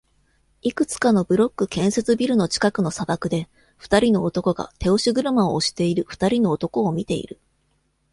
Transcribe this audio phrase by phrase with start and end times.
[0.63, 7.39] いくつかのブロック建設ビルの近くの砂漠で、二人の男が手押し車を押している二人の男を見ている